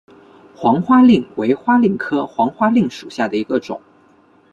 [0.55, 3.79] 黄花蔺为花蔺科黄花蔺属下的一个种。